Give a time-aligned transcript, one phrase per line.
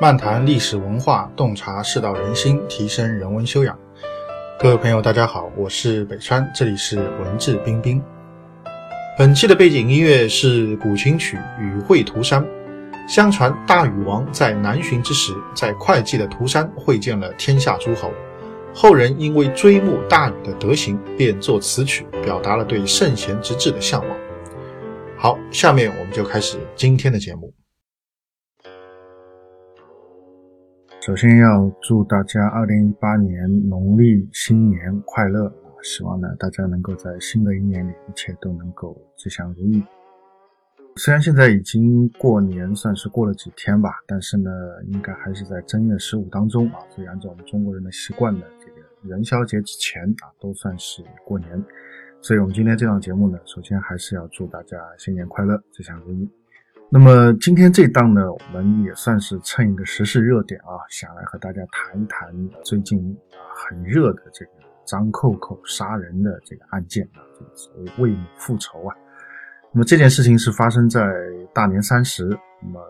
[0.00, 3.78] 漫谈历史文化，洞察世道人心，提升人文修养。
[4.58, 8.02] 各位朋友，大家好，我是北川，这里是文质彬彬。
[9.18, 12.42] 本期的背景音乐是古琴曲《与会涂山》。
[13.06, 18.10] 相传大禹王在南巡之时，在会稽的涂山会见了天下诸侯。
[18.74, 24.16] 后人因为追慕大禹的德行，便作此曲，表达了对圣贤之治的向往。
[25.18, 27.52] 好，下面我们就开始今天的节目。
[31.00, 35.72] 首先要祝大家二零一八年农历新年快乐啊！
[35.82, 39.82] 希望呢大家能够在新的一年里，一切都能够吉祥如意。
[40.96, 44.50] 虽然现在已经过年，算是过了几天吧，但是呢，
[44.88, 46.80] 应该还是在正月十五当中啊。
[46.90, 51.64] 所以按照我们中国人的习惯呢，这个元宵节之前啊，都算是过年。
[52.20, 56.28] 所以我们今天这档节目呢，首先还是要祝大家新年快乐，吉祥如意。
[56.92, 62.28] 那么今天这档呢，我们也算是蹭一个时事热点啊，想来和大家谈一谈
[62.64, 62.98] 最近
[63.30, 64.50] 啊很热的这个
[64.84, 68.96] 张扣扣杀人的这个案件啊，这个所谓为母复仇啊。
[69.72, 71.00] 那么这件事情是发生在
[71.54, 72.28] 大年三十，
[72.60, 72.80] 那么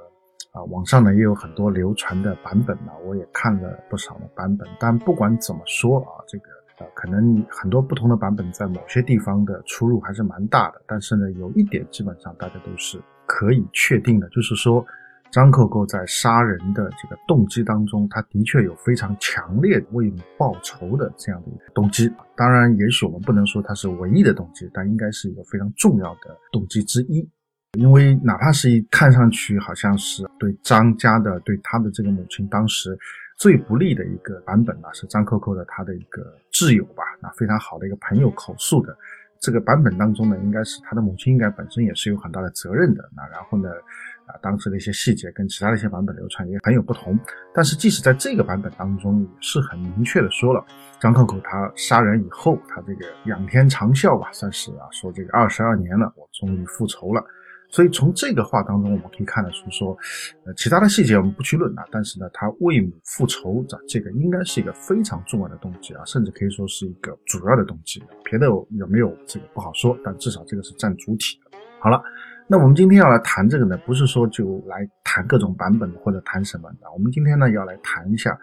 [0.52, 4.66] 啊，网上呢也有很多流传的版本呢，我也看了不少的版本。
[4.78, 6.44] 但不管怎么说啊，这个
[6.78, 10.80] 呃，可能很多不同的版本在某些地方的出入还是蛮大的。
[10.86, 12.98] 但是呢，有一点基本上大家都是
[13.30, 14.84] 可以确定的，就是说。
[15.32, 22.10] 张扣扣在杀人的这个动机当中，他的确有非常强烈为母报仇的这样的一个动机。
[22.34, 27.24] 当然，也许我们不能说他是唯一的动机，但应该是一个非常重要的动机之一。
[27.78, 32.98] 因为哪怕是一看上去好像是对张家的、对他的这个母亲当时
[33.38, 38.92] 最不利的一个版本呢，是张扣扣的他的一个挚友吧，那非常好的一个朋友口述的
[39.40, 43.08] 这个版本当中呢，应该是他的母亲应该本身也是有很大的责任的。
[43.16, 43.70] 那然后呢？
[44.26, 47.18] 啊，当时的一些细节跟其他的一些版本流传也很有不同，
[47.52, 50.64] 但是即使在这个版本当中，也是很明确的说了，
[51.00, 57.20] 张扣扣他杀人以后，他这个仰天长啸吧，算是啊，说这个二十二年了，我终于复仇了。
[57.70, 59.96] 所以从这个话当中，我们可以看得出说，
[60.44, 68.02] 呃，其他的细节我们不去论啊，但是呢，他为母复仇这这个应该是一个非常重要的动机啊，甚至可以说是一个主要的动机。
[68.24, 71.58] 别的有没有这个不好说，但至少这个是占主体的。
[71.78, 72.02] 好了。
[72.52, 76.90] 那我们今天要来谈这个呢，不是说就来谈各种版本或者谈什么的。
[76.92, 78.36] 我们今天呢要来谈一下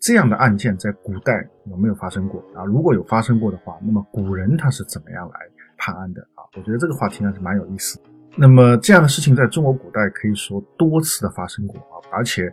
[0.00, 2.64] 这样的案件在古代有没有发生过啊？
[2.64, 5.40] 如果有发生过的话，那么古人他是怎么样来
[5.76, 6.40] 判案的啊？
[6.56, 8.04] 我觉得这个话题呢是蛮有意思的。
[8.36, 12.52] 那么这样的事情在中国古代可以说多次的发生过啊，而且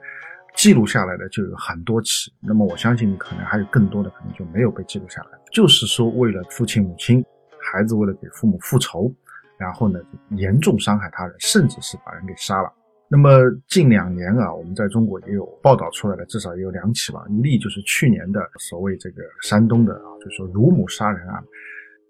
[0.55, 2.31] 记录下来的就有很多起。
[2.41, 5.39] 那么我相信可能还有更多的可能就没有被记录下来。
[5.51, 7.23] 就是说为了父亲母亲，
[7.71, 9.13] 孩子为了给父母复仇。
[9.59, 9.99] 然后呢，
[10.35, 12.71] 严重伤害他人，甚至是把人给杀了。
[13.09, 17.25] 那么近两年啊，我们在中国也有报道出来的，至少也有两起吧。
[17.27, 21.43] 一例就是去年的所谓这个山东的啊，就是说乳母杀人案，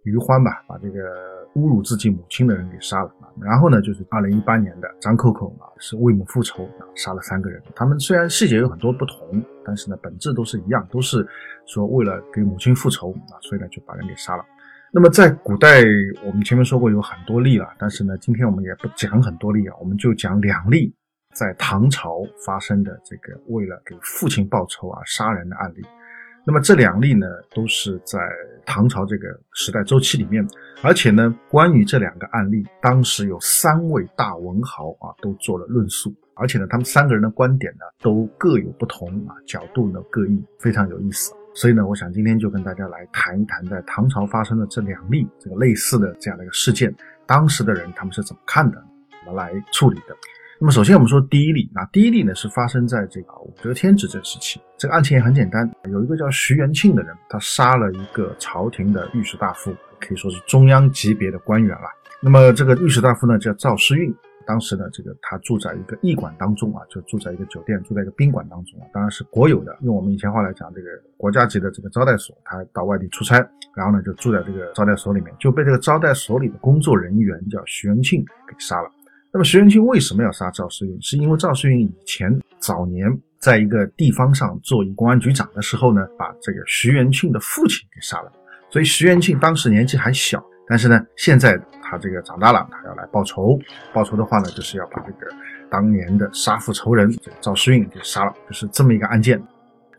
[0.04, 1.00] 于欢吧，把这个
[1.56, 3.12] 侮辱自己母亲的人给杀了。
[3.40, 7.62] 然后呢，就是二零一八年的张扣扣啊，是为母复仇啊，杀了三个人。
[7.76, 11.28] 他们虽然细节有很多不同，但是呢，本质都是一样，都是
[11.66, 14.44] 说为了给母亲复仇啊，所以呢就把人给杀了。
[14.92, 15.84] 那么在古代，
[16.26, 20.92] 我们前面说过有很多例了，但是呢，今天我们也不讲很多例啊，我们就讲两例
[21.34, 25.86] 在唐朝发生的这个为了给父亲报仇而杀人的案例。
[26.48, 28.18] 那么这两例呢，都是在
[28.66, 30.48] 唐朝这个时代周期里面，
[30.82, 41.34] 而且呢，关于这两个案例，当时有三位大文豪啊都做了论述，而且呢，他们三个人的观点呢都各有不同啊，角度呢各异，非常有意思。
[41.54, 48.82] 所以呢，我想今天就跟大家来谈一谈，在唐朝发生的这两例这个类似的这样的一个事件，当时的人他们是怎么看的，
[49.26, 50.16] 怎么来处理的。
[50.62, 61.88] 那么首先我们说第一例，那第一例呢是发生在这个武则天执政时期，这个案情也很简单，有一个叫徐元庆的人，他杀了一个朝廷的御史大夫，可以说是中央级别的官员了。
[62.22, 64.14] 那么这个御史大夫呢叫赵世运。
[64.46, 69.76] 当时呢，这个他住在一个驿馆当中啊，就住在一个酒店，住在一个宾馆当中啊，当然是国有的。
[69.82, 70.88] 用我们以前话来讲，这个
[71.18, 73.46] 国家级的这个招待所，他到外地出差，
[73.76, 78.90] 然后呢就住在这个招待所里面，就被这个招待所里的工作人员叫徐元庆给杀了。
[79.34, 81.02] 那么徐元庆为什么要杀赵世运？
[81.02, 88.32] 是因为赵世运以前早年在一个地方上做一公安局长的时候呢，把这个徐元庆的父亲给杀了。
[88.70, 90.44] 所以徐元庆当时年纪还小。
[90.70, 93.58] 但是呢，现在他这个长大了，他要来报仇。
[93.94, 95.32] 报仇的话呢，就是要把这个
[95.70, 99.42] 当年的杀父仇人这个赵世运给杀了，就是这么一个案件。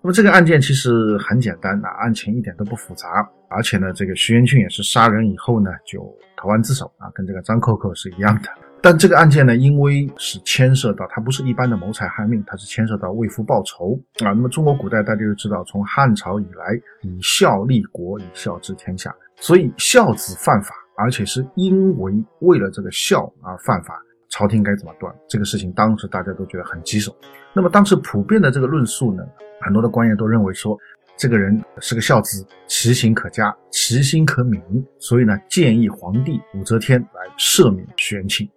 [0.02, 3.26] 那么这个案件其实很简单啊，案情一点都不复杂。
[3.48, 8.67] 而且呢，这个徐元庆也是杀人以后呢就投案自首啊，跟这个张扣扣是一样的。
[8.80, 14.30] 但这个案件呢，因为是牵涉到它不是一般的谋财害命，它是牵涉到为父报仇啊。
[14.30, 25.14] 那么中国古代大家就知道，从汉朝以来，以孝立国，以孝治天下，所以孝子犯法，而且是因为为了这个孝而犯法，朝廷该怎么断？
[25.28, 27.14] 这个事情当时大家都觉得很棘手。
[27.52, 29.22] 那么当时普遍的这个论述呢，
[29.60, 30.78] 很多的官员都认为说。
[31.20, 34.62] 这个人是个孝子，其行可嘉，其心可悯，
[35.00, 38.48] 所以呢，建议皇帝武则天来赦免玄庆。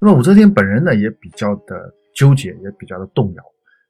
[0.00, 3.42] 那么武则天本人呢，也比较的纠结，也比较的动摇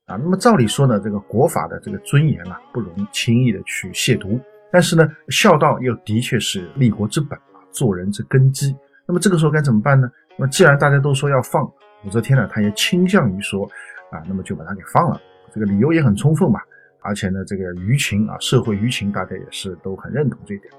[0.06, 0.16] 啊。
[0.16, 4.40] 那么照理说呢，这个国法的这个尊严啊，不容轻易的去亵渎。
[4.70, 8.74] 但是呢，孝道又的确是立国之本啊，做人之根基。
[9.06, 10.10] 那么这个时候该怎么办呢？
[10.36, 11.64] 那么既然大家都说要放
[12.04, 13.64] 武则天呢，他也倾向于说
[14.10, 15.20] 啊，那么就把他给放了。
[15.52, 16.60] 这个理由也很充分嘛。
[17.00, 20.72] 而且呢，这个舆情啊，社会舆情，大家也是都很认同这一点。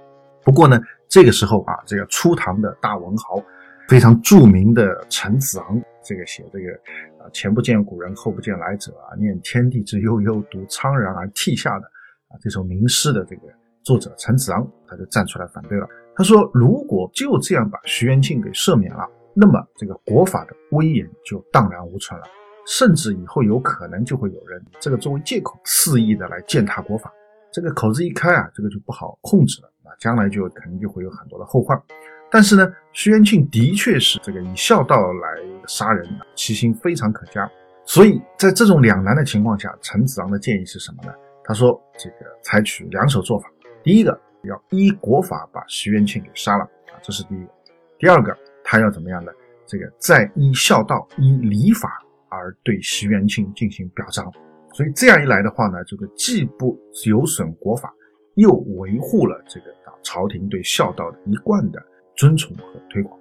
[0.43, 3.39] 不过呢，这个时候啊，这个初唐的大文豪，
[3.87, 6.71] 非常著名的陈子昂，这个写这个
[7.23, 11.85] 啊，前不见古人，后不见来者啊，念天地之悠悠，独怆然而涕下的
[12.29, 13.43] 啊这首名诗的这个
[13.83, 15.87] 作者陈子昂，他就站出来反对了。
[16.15, 22.25] 他说，如果就这样把徐元庆给赦免了，那么这个国法的威严就荡然无存了。
[22.67, 27.13] 甚至以后有可能就会有人这个作为借口肆意的来践踏国法，
[27.53, 31.79] 这个口子一开啊，这个就不好控制了啊，将来就肯定就会有很多的后患。
[32.29, 37.49] 但是呢，徐元庆的确是这个以孝道来杀人，其心非常可嘉。
[37.85, 41.13] 所以在这种两难的情况下，陈子昂的建议是什么呢？
[41.43, 43.49] 他说：这个采取两手做法，
[43.83, 47.45] 第一个要依国法把徐元庆给杀了啊，这是第一；
[47.99, 49.31] 第二个，他要怎么样呢？
[49.65, 52.01] 这个再依孝道、依礼法。
[52.27, 54.29] 而对徐元庆进行表彰，
[54.73, 57.93] 所以这样一来的话呢，这个既不有损国法，
[58.33, 59.67] 又维护了这个
[60.03, 61.81] 朝廷对孝道的一贯的
[62.15, 63.17] 尊崇和推广。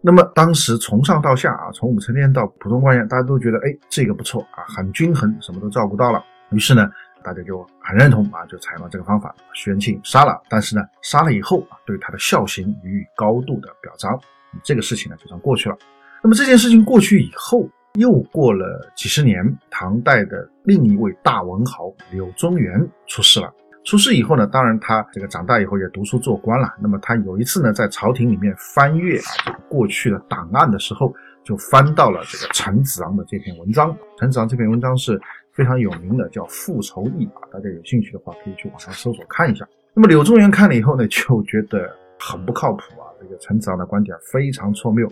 [0.00, 6.24] 那么当时从上到下啊，从武则天到普通官员，大家都觉得哎，这个不错啊，很均衡，什么都照顾到了。
[6.50, 6.90] 于是呢，
[7.22, 10.40] 大家就很认同啊，就采用了这个方法，徐元庆杀了。
[10.48, 14.18] 但是呢，杀了以后啊，对他的孝行予以高度的表彰，
[14.62, 15.76] 这个事情呢就算过去了。
[16.22, 17.68] 那么这件事情过去以后。
[17.98, 23.50] 又过了几十年，唐代的另一位大文豪柳宗元出世了。
[23.86, 26.74] 出事以后呢，当然他这个长大以后也读书做官了。
[26.82, 33.96] 那么他有一次呢，在朝廷里面翻阅啊这个过去的档案的时候，就翻到了这个陈子昂的这篇文章。
[34.18, 35.20] 陈子昂这篇文章是
[35.52, 37.48] 非常有名的，叫《复仇记》啊。
[37.52, 39.64] 大家有兴趣的话，可以去网上搜索看一下。
[39.94, 41.88] 那么柳宗元看了以后呢，就觉得
[42.18, 45.08] 很不靠谱啊，这个陈子昂的观点非常错谬。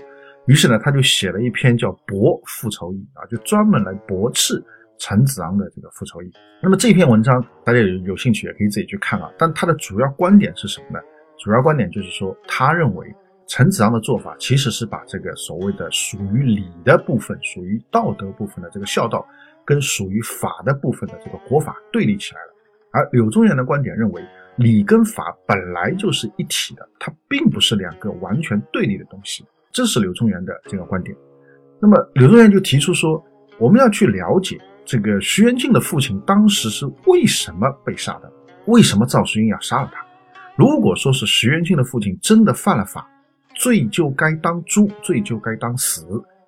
[0.46, 4.60] 于是呢，他就写了一篇叫《驳复仇议》啊，就专门来驳斥
[4.98, 6.30] 陈子昂的这个复仇意。
[6.62, 9.30] 那么这篇文章大家有有兴趣也可以自己去看啊。
[9.38, 10.98] 但他的主要观点是什么呢？
[11.38, 13.14] 主要观点就是说，他认为
[13.46, 19.26] 陈子昂的做法其实是把这个所谓的属于礼的部分、属于道德部分的这个孝道，
[19.64, 22.54] 跟属于法的部分的这个国法对立起来了。
[22.92, 24.22] 而柳宗元的观点认为，
[24.56, 29.44] 礼跟法本来就是一体的，它并不是两个完全对立的东西。
[29.72, 31.14] 这是柳宗元的这个观点，
[31.82, 33.22] 那么柳宗元就提出说，
[33.58, 38.30] 我们要去了解这个徐元庆的父亲当时是为什么被杀的，
[38.66, 40.04] 为什么赵世运要杀了他？
[40.56, 43.08] 如果说是徐元庆的父亲真的犯了法，
[43.56, 46.06] 罪就该当诛，罪就该当死。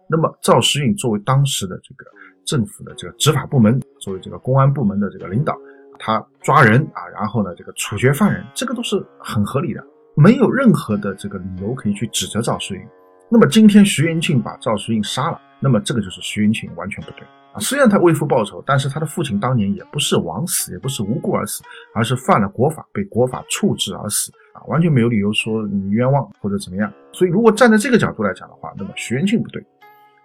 [0.08, 2.04] 那么赵世运作为当时的这个
[2.44, 5.56] 政府的这个执法部门，作为这个公安部门的这个领导，
[5.98, 9.82] 他抓人啊，然后呢这个处决犯人，这个都是很合理的，
[10.14, 12.86] 没有任何的这个理由可以去指责赵世运。
[13.28, 17.26] 那么今天徐元庆把赵世运杀了，那么这个就是徐元庆完全不对
[17.58, 21.62] 虽然他为父报仇，但是他的父亲当年也不是枉死，也不是无故而死，
[21.94, 26.92] 而是犯了国法，被国法处置而死啊，完全没有理由说你冤枉或者怎么样。
[27.12, 29.64] 所以如果站在这个角度来讲的话，那么徐元庆不对。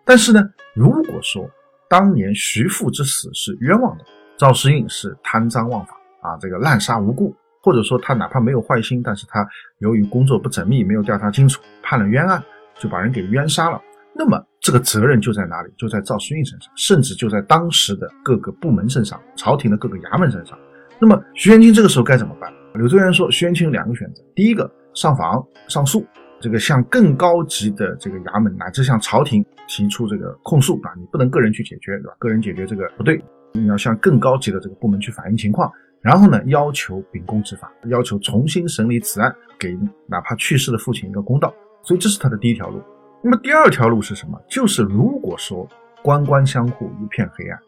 [0.04, 0.42] 但是呢，
[0.74, 1.50] 如果说
[1.90, 4.04] 当年徐父之死是冤枉的，
[4.38, 9.48] 赵世胤是贪赃枉法啊，这个滥杀无辜，或者说他哪怕没有坏心，但是他
[9.80, 12.44] 由于工作不缜密，没有调查清楚，判了冤案。
[12.80, 13.80] 就把人给冤杀了，
[14.14, 15.72] 那么这个责任就在哪里？
[15.78, 20.58] 就在赵世运身上，甚至就在当时的各个部门身上，朝廷的各个衙门身上。
[21.00, 22.52] 那么徐元庆这个时候该怎么办？
[22.76, 26.06] 柳宗元说，徐元庆有两个选择：第一个，上访上诉，
[26.40, 32.14] 这个向更高级的这个衙门乃至向朝廷提出这个控诉啊，你不能个人去解决，对吧？
[32.20, 39.76] 个人解决这个不对，你要向更高级的这个部门去反映情况，然后呢，要求秉公执法，要求重新审理此案，给
[40.08, 41.54] 哪怕去世的父亲一个公道。
[41.84, 42.80] 所以这是他的第一条路。
[43.24, 44.42] 那么第二条路是什么？
[44.50, 45.68] 就是如果说
[46.02, 47.60] 官官相护，一片黑暗，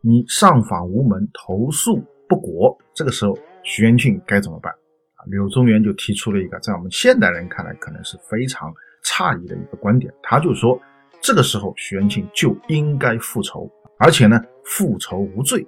[0.00, 4.72] 你上访无门，投诉不果，这个时候徐元庆该怎么办？
[4.72, 8.72] 啊，柳宗元就提出了一个在我们现代人看来可能是非常
[9.04, 10.80] 诧异的一个观点，他就说，
[11.20, 15.66] 这个时候徐元庆就应该复仇，而且呢，复仇无罪。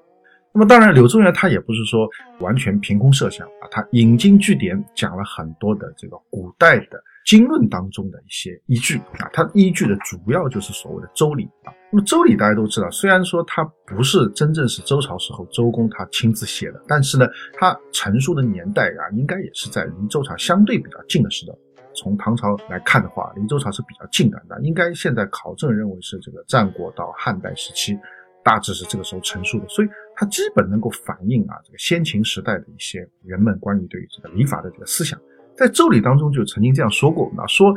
[0.57, 2.09] 那么当然，柳宗元他也不是说
[2.39, 11.75] 完全凭空设想啊，他引经据典，讲了很多的这个古代的经论当中的一些依据啊，他依据的主要就是所谓的周礼啊。
[11.91, 21.53] 那么周礼大家都知道，虽然说它不是真正是周朝时候周公他亲自写的，但是呢，他成书的年代啊，应该也是在离周朝相对比较近的时代。
[21.97, 27.99] 从唐朝来看的话，离周朝是比较近的，那应该现在考证认为是这个战国到汉代时期。
[28.45, 35.21] 大致是这个时候成书的，所以它基本能够反映啊这个先秦时代的一些人们关于对于这个礼法的这个思想。
[35.57, 37.75] 在周礼当中就曾经这样说过，那说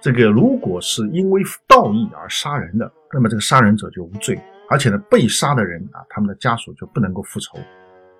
[0.00, 7.58] 这个如果是因为道义而杀人的，那么这个杀人者就无罪，而且呢被杀的人啊他们的家属就不能够复仇，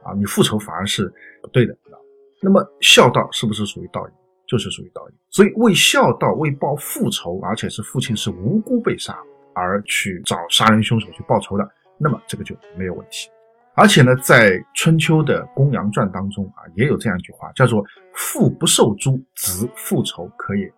[0.05, 1.13] 啊你复仇反而是
[1.43, 1.77] 不对的。
[2.43, 4.13] 那么孝道是不是属于道义？
[4.47, 5.13] 就是属于道义。
[5.29, 9.17] 所以为孝道为报复仇，而且是父亲是无辜被杀
[9.55, 11.71] 而去找杀人凶手去报仇的。
[11.99, 13.29] 那么这个就没有问题，
[13.81, 17.83] 而且呢，在春秋的《公羊传》当中啊，也有这样一句话，叫做
[18.13, 20.71] “父不受诛，子复仇可也”。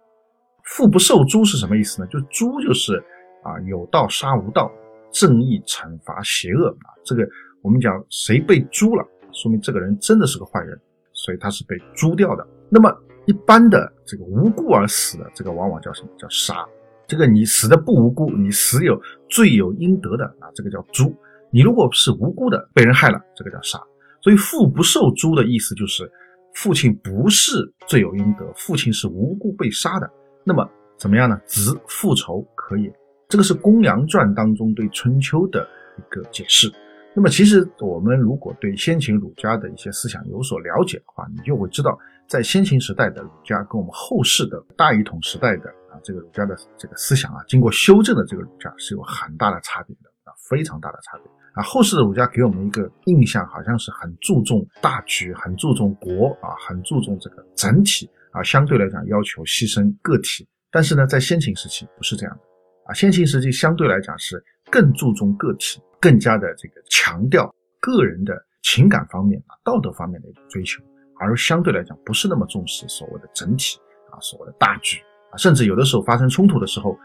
[0.63, 2.07] 父不受诛是什么意思呢？
[2.07, 3.03] 就诛就是
[3.43, 4.71] 啊，有道杀无道，
[5.11, 6.95] 正义惩罚邪恶啊。
[7.03, 7.29] 这个
[7.61, 10.81] 我们讲谁被诛了，说明这个人真的是个坏人，
[11.13, 12.47] 所以他是被诛掉的。
[12.71, 12.89] 那么
[13.27, 16.65] 一般的这个无故而死的，这个往往叫什么叫杀？
[17.09, 18.97] 这个你死的不无辜，你死有
[19.29, 21.13] 罪有应得的啊，这个叫诛。
[21.53, 23.79] 你如果是无辜的被人害了，这个叫杀。
[24.21, 26.11] 所以父不受诛的意思就是
[26.55, 30.11] 父亲不是罪有应得，父亲是无辜被杀的。
[30.45, 31.39] 那么怎么样呢？
[31.45, 32.93] 子复仇可也。
[33.29, 35.69] 这个是《公羊传》当中对春秋的
[35.99, 36.73] 一个解释。
[37.15, 45.69] 那么其实我们如果对先秦儒家的一些思想有所了解的话，你就会知道，在先秦时代的儒家跟我们后世的大一统时代的。
[45.93, 51.63] 啊，这个儒家的这个思想啊，经过修正的这个儒家是有很大的差别的啊，非常大的差别啊。
[51.63, 60.47] 后世的儒家给我们一个印象，好像是很注重大局，很注重国啊，很注重这个整体啊，相对来讲要求牺牲个体。
[60.71, 62.43] 但是呢，在先秦时期不是这样的
[62.87, 70.83] 啊，先秦时期相对来讲是更注重个体，更加的这个强调个人的情感方面啊、道德方面的一种追求，
[71.21, 73.79] 而相对来讲不是那么重视所谓的整体
[74.11, 74.99] 啊，所谓的大局
[75.31, 75.37] 啊。
[75.37, 76.97] 甚至有的时候发生冲突的时候，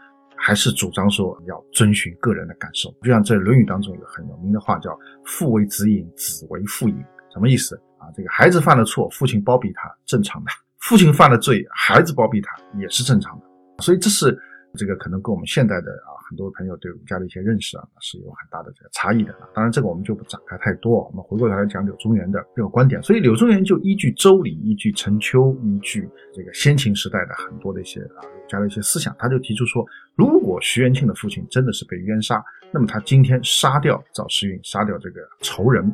[0.48, 2.88] 还是主张说要遵循个人的感受。
[3.02, 6.96] 就像在《论语》当中有很有名的话，叫“父为子隐，子为父隐”。
[7.30, 8.08] 什么意思啊？
[8.16, 12.48] 这个孩子犯了错，父亲包庇他，正常的；父亲犯了罪，孩子包庇他，
[12.80, 13.44] 也是正常的。
[13.82, 14.34] 所以这是。
[14.76, 19.34] 这个可能跟我们现代的啊很多朋友对儒家的一些认识啊是有很大的这个差异的。
[19.54, 21.04] 当然，这个我们就不展开太多。
[21.04, 23.02] 我们回过头来讲柳宗元的这个观点。
[23.02, 29.82] 所以柳宗元就依据周礼，依据陈秋，依据这个先秦时代的很多的一些啊儒家的一些思想，他就提出说，
[30.14, 35.90] 如果徐元庆的父亲真的是被冤杀，那么他今天杀掉赵世运，杀掉这个仇人，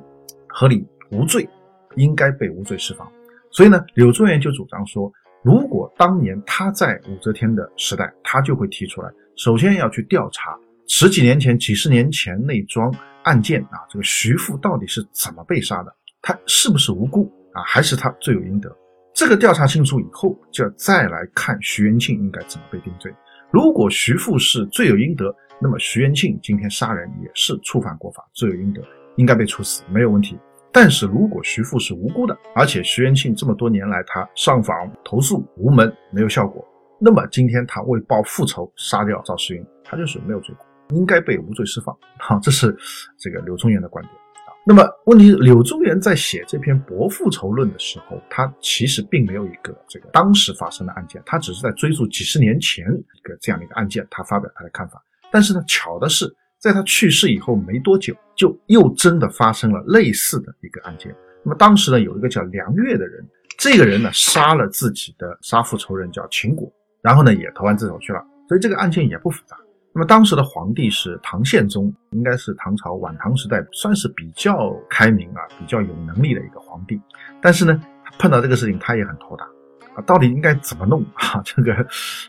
[0.49, 1.49] 合理无罪，
[1.95, 3.09] 应该被无罪释放。
[3.53, 5.13] 所以呢，柳宗元就主张说。
[5.45, 10.59] 如果当年他在武则天的时代，他就会提出来，首先要去调查
[10.89, 12.91] 十几年前、几十年前那桩
[13.25, 15.95] 案件啊，这个徐父到底是怎么被杀的？
[16.23, 17.63] 他是不是无辜啊？
[17.63, 18.75] 还是他罪有应得？
[19.13, 23.15] 这个调查清楚以后，就要再来看徐元庆应该怎么被定罪。
[23.51, 28.83] 如果徐父是罪有应得，那么徐元庆今天杀人也是触犯国法，罪有应得，
[29.17, 30.39] 应该被处死，没有问题。
[30.77, 36.67] 但是如果徐父是无辜的，而且徐元庆这么多年来他上访投诉无门没有效果，
[37.01, 40.67] 那么今天他为报复仇杀掉赵世英，他就是没有罪过，
[40.99, 41.97] 应该被无罪释放。
[42.19, 42.77] 好， 这是
[43.17, 44.13] 这个柳宗元的观点
[44.49, 44.51] 啊。
[44.67, 55.01] 那么问题是柳宗元在写这篇《博复仇论》的时候，他其实并没有一个这个当时发生的案件，他只是在追溯几十年前一个这样的一个案件，他发表他的看法。
[55.31, 56.27] 但是呢，巧的是。
[56.65, 61.15] 在他去世以后没多久，就又真的发生了类似的一个案件。
[61.43, 63.23] 那么当时呢，有一个叫梁越的人，
[63.59, 68.25] 这个人呢杀了自己的杀父仇人叫秦国，然后呢也投案自首去了。
[68.49, 69.55] 所以这个案件也不复杂。
[69.93, 76.99] 那么当时的皇帝是唐宪宗，应该是唐朝晚唐时代算是比较开明啊、比较有能力的一个皇帝。
[77.43, 77.79] 但是呢，
[78.19, 79.47] 碰到这个事情他也很头大。
[79.95, 81.43] 啊，到底应该怎么弄 啊？
[81.45, 81.75] 这个，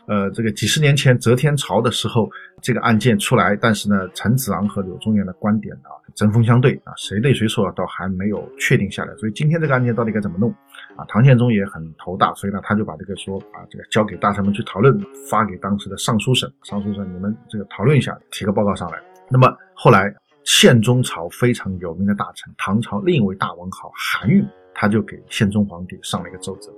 [0.06, 2.30] 呃，这个几十年前择天朝的时候，
[2.62, 9.14] 这个案件出来，但是呢，陈子昂和柳宗元的观点啊针锋相对啊，谁对谁错倒还没有确定下来。
[9.16, 10.50] 所以今天这个案件到底该怎么弄
[10.96, 11.04] 啊？
[11.08, 18.98] 唐宪宗也很头大，所以呢，他就把这个说啊，这个交给大臣们去讨论，发给当时的尚书省，尚书省你们这个讨论一下，提个报告上来。
[19.28, 24.44] 那么后来宪宗朝非常有名的大臣，唐朝另一位大文豪韩愈，
[24.76, 26.70] 他就给宪宗皇帝上了一个奏折。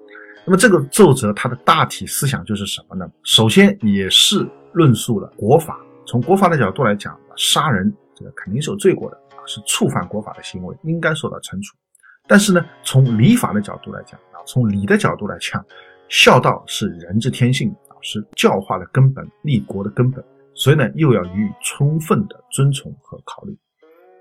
[0.47, 3.07] 那么这个奏折它的大体思想就是什么呢？
[3.25, 11.77] 首先也是论述了国法从国法的角度来讲，杀人这个肯定是有罪过的啊，是触犯国法的行为，应该受到惩处。
[12.27, 15.63] 但是呢，从礼法的角度来讲啊，从礼的角度来讲，
[16.09, 20.25] 孝道是人之天性啊，是教化的根本，立国的根本，
[20.55, 23.55] 所以呢，又要予以充分的尊崇和考虑。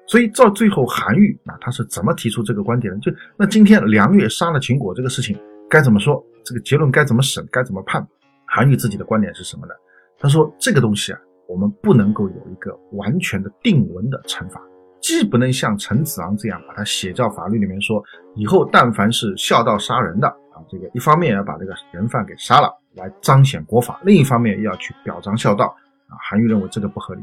[0.07, 2.99] 所以到最后，韩愈啊，他是怎么提出这个观点的？
[3.01, 5.37] 就那今天梁月杀了秦国这个事情
[5.69, 6.23] 该怎么说？
[6.45, 7.45] 这个结论该怎么审？
[7.51, 8.07] 该怎么判？
[8.45, 9.73] 韩愈自己的观点是什么呢？
[10.17, 14.61] 他说这个东西啊，我们不能够有一个完全的定文的惩罚，
[15.01, 18.01] 既不能像陈子昂这样把它写到法律里面说，
[18.35, 25.65] 以后但凡是孝道杀人的啊，这个一方面要把这个人犯给杀了来彰显国法，另一方面要去表彰孝道
[26.07, 26.15] 啊。
[26.29, 27.21] 韩愈认为这个不合理。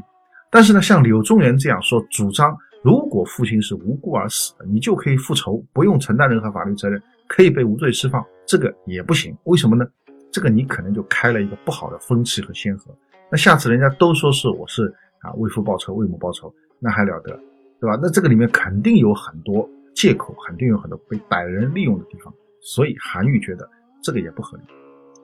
[0.51, 2.55] 但是呢，像柳宗元这样说主张。
[2.85, 8.23] 如果父亲是无故而死的，你就可以复仇，不用承担任何法律责任，可以被无罪释放。
[8.45, 9.83] 这个也不行，为什么呢？
[10.31, 12.95] 这个你可能就开了一个不好的风气和先河。
[13.31, 14.85] 那下次人家都说是我是
[15.21, 17.31] 啊为父报仇、为母报仇，那还了得，
[17.81, 17.97] 对吧？
[17.99, 22.31] 那这个里面肯定有很多借口，肯定有很多被歹人利用的地方。
[22.61, 23.67] 所以韩愈觉得
[24.03, 24.63] 这个也不合理。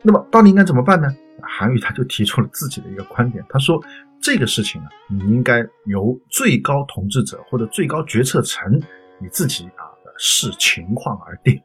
[0.01, 1.15] 那么到底应该怎么办呢？
[1.43, 3.79] 韩愈他就提出了自己的一个观点，他说。
[4.21, 8.79] 这个事情呢，你应该由最高统治者或者最高决策层
[9.19, 9.83] 你自己啊
[10.17, 11.59] 视情况而定，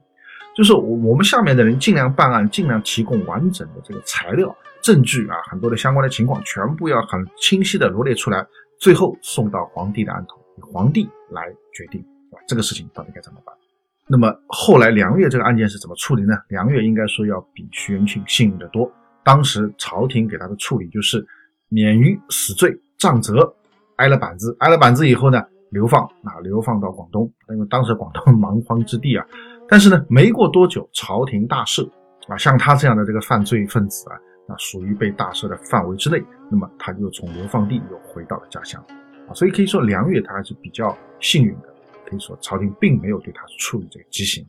[0.57, 8.43] 就是我我们下面的人尽量办案，尽量提供完整的这个材料、证据啊，很多的相关的情况全部要很清晰的罗列出来，
[8.81, 11.43] 最后送到皇帝的案头，由皇帝来
[11.75, 13.55] 决定啊这个事情到底该怎么办。
[14.09, 16.35] 那么后来梁月这个案件是怎么处理呢？
[16.49, 18.91] 梁月应该说要比徐元庆幸运得多，
[19.23, 21.27] 当时朝廷给他的处理就是。
[21.69, 23.55] 免于死罪，杖责，
[23.97, 29.27] 挨了板子，挨了板子以后呢，流放啊，流放到广东，因为当时广东 蛮荒之地啊。
[29.69, 31.89] 但是呢，没过多久，朝廷大赦
[32.29, 34.17] 啊，像他这样的这个犯罪分子啊，
[34.49, 38.81] 那属于被大赦的范围之内，那么他就从流放地又回到了家乡
[39.29, 39.35] 啊。
[39.35, 41.69] 所以可以说，梁月他还是比较幸运的，
[42.09, 44.47] 可以说朝廷并没有对他处以这个极刑。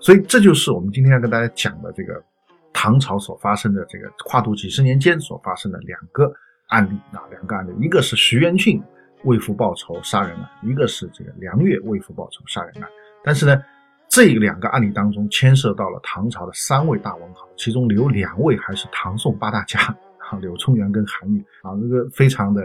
[0.00, 2.22] 所以这就是我们今天要跟大家讲的这个
[2.74, 6.30] 唐朝所发生的这个跨度几十年间所发生的两个。
[6.68, 8.82] 案例啊，两个案例，一个是徐元庆
[9.24, 12.88] 为父报仇杀人案，一个是这个梁越为父报仇杀人案。
[13.24, 13.62] 但是呢，
[14.08, 19.80] 这两个案例当中牵涉到了唐朝的三位大文豪，其中有两位还是唐宋八大家
[20.18, 22.62] 啊，柳宗元跟韩愈啊，这个非常的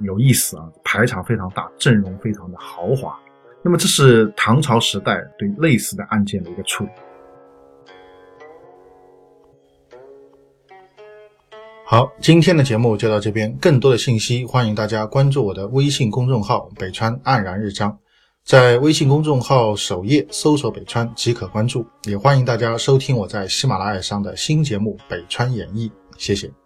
[0.00, 3.18] 有意思啊，排场非常大，阵容非常的豪华。
[3.62, 6.90] 那么这是唐朝时代对类似的案件的一个处理。
[11.96, 13.50] 好，今天的节目就到这边。
[13.58, 17.98] 更多的信息，欢迎大家关注我的微信公众号“北川黯然日章”。
[18.44, 21.86] 在微信公众号首页搜索“北川”即可关注。
[22.04, 25.88] 也欢迎大家收听我在喜马拉雅上的新节目《北川演绎》。
[26.18, 26.65] 谢谢。